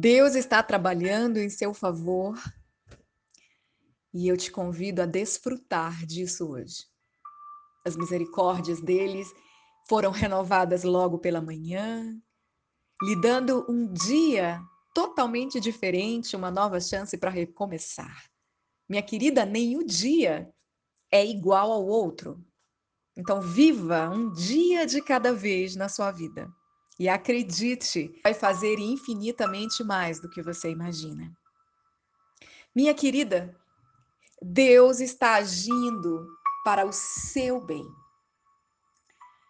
[0.00, 2.40] Deus está trabalhando em seu favor
[4.14, 6.86] e eu te convido a desfrutar disso hoje.
[7.84, 9.28] As misericórdias deles
[9.88, 12.16] foram renovadas logo pela manhã,
[13.02, 14.62] lhe dando um dia
[14.94, 18.30] totalmente diferente, uma nova chance para recomeçar.
[18.88, 20.48] Minha querida, nenhum dia
[21.10, 22.40] é igual ao outro.
[23.16, 26.48] Então, viva um dia de cada vez na sua vida.
[26.98, 31.32] E acredite, vai fazer infinitamente mais do que você imagina.
[32.74, 33.56] Minha querida,
[34.42, 36.26] Deus está agindo
[36.64, 37.84] para o seu bem.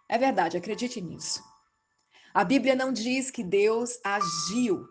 [0.09, 1.43] É verdade, acredite nisso.
[2.35, 4.87] A Bíblia não diz que Deus agiu,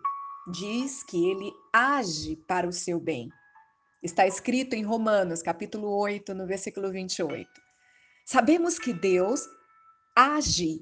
[0.52, 3.30] diz que ele age para o seu bem.
[4.04, 7.50] Está escrito em Romanos, capítulo 8, no versículo 28.
[8.26, 9.48] Sabemos que Deus
[10.16, 10.80] age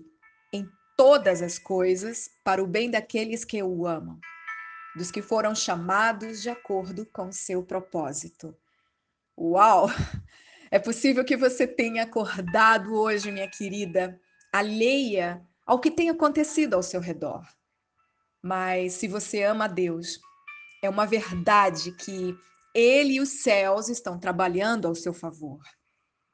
[0.51, 4.19] em todas as coisas para o bem daqueles que o amam,
[4.95, 8.55] dos que foram chamados de acordo com seu propósito.
[9.37, 9.87] Uau!
[10.71, 14.19] É possível que você tenha acordado hoje, minha querida,
[14.51, 17.47] alheia ao que tem acontecido ao seu redor.
[18.41, 20.19] Mas se você ama a Deus,
[20.83, 22.35] é uma verdade que
[22.73, 25.61] Ele e os céus estão trabalhando ao seu favor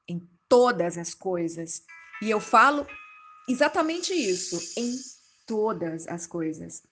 [0.08, 1.84] em todas as coisas.
[2.22, 2.88] E eu falo
[3.48, 4.96] exatamente isso, em
[5.46, 6.84] todas as coisas.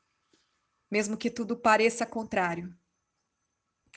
[0.89, 2.75] Mesmo que tudo pareça contrário.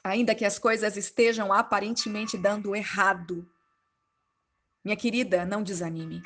[0.05, 3.49] Ainda que as coisas estejam aparentemente dando errado.
[4.85, 6.23] Minha querida, não desanime.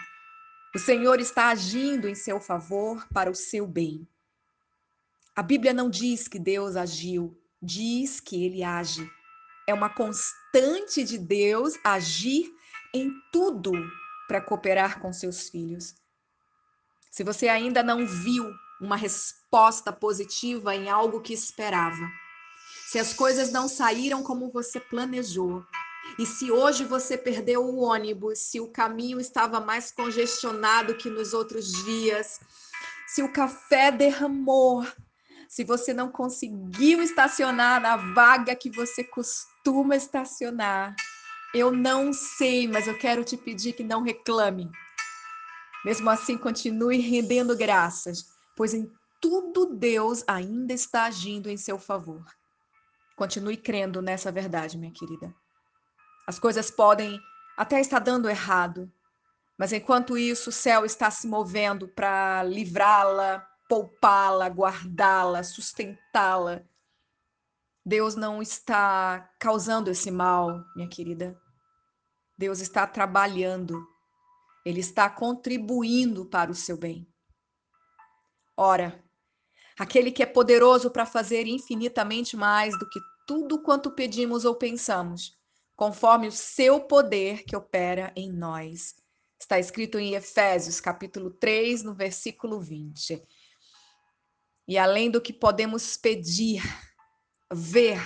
[0.74, 4.06] O Senhor está agindo em seu favor para o seu bem.
[5.34, 9.10] A Bíblia não diz que Deus agiu, diz que ele age.
[9.68, 12.50] É uma constante de Deus agir
[12.94, 13.72] em tudo
[14.26, 15.94] para cooperar com seus filhos.
[17.16, 22.06] Se você ainda não viu uma resposta positiva em algo que esperava,
[22.90, 25.64] se as coisas não saíram como você planejou,
[26.18, 31.32] e se hoje você perdeu o ônibus, se o caminho estava mais congestionado que nos
[31.32, 32.38] outros dias,
[33.06, 34.86] se o café derramou,
[35.48, 40.94] se você não conseguiu estacionar na vaga que você costuma estacionar,
[41.54, 44.70] eu não sei, mas eu quero te pedir que não reclame.
[45.86, 48.26] Mesmo assim, continue rendendo graças,
[48.56, 52.24] pois em tudo Deus ainda está agindo em seu favor.
[53.14, 55.32] Continue crendo nessa verdade, minha querida.
[56.26, 57.20] As coisas podem
[57.56, 58.92] até estar dando errado,
[59.56, 66.64] mas enquanto isso, o céu está se movendo para livrá-la, poupá-la, guardá-la, sustentá-la.
[67.84, 71.40] Deus não está causando esse mal, minha querida.
[72.36, 73.86] Deus está trabalhando
[74.66, 77.06] ele está contribuindo para o seu bem.
[78.56, 79.00] Ora,
[79.78, 85.38] aquele que é poderoso para fazer infinitamente mais do que tudo quanto pedimos ou pensamos,
[85.76, 88.96] conforme o seu poder que opera em nós.
[89.40, 93.22] Está escrito em Efésios, capítulo 3, no versículo 20.
[94.66, 96.60] E além do que podemos pedir,
[97.52, 98.00] ver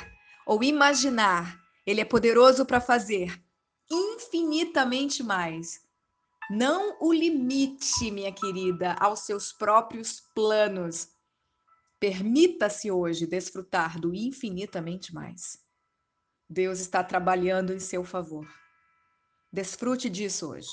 [0.47, 3.43] ou imaginar, ele é poderoso para fazer
[3.91, 5.89] infinitamente mais
[6.51, 11.09] não o limite, minha querida, aos seus próprios planos.
[12.01, 15.65] Permita-se hoje desfrutar do infinitamente mais.
[16.49, 18.53] Deus está trabalhando em seu favor.
[19.53, 20.71] Desfrute disso hoje.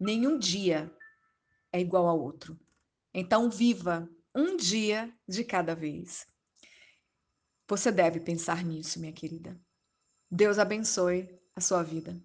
[0.00, 0.90] Nenhum dia
[1.70, 2.58] é igual ao outro.
[3.12, 6.26] Então, viva um dia de cada vez.
[7.68, 9.60] Você deve pensar nisso, minha querida.
[10.30, 12.18] Deus abençoe a sua vida.